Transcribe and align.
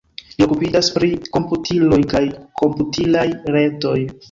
Li 0.37 0.45
okupiĝas 0.45 0.89
pri 0.95 1.09
komputiloj 1.35 2.01
kaj 2.15 2.23
komputilaj 2.65 3.29
retoj. 3.59 3.97